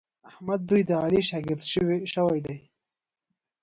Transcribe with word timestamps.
احمد 0.29 0.59
دوی 0.69 0.81
د 0.89 0.91
علي 1.03 1.21
شاګی 1.29 1.55
شوي 2.13 2.39
دي. 2.45 2.57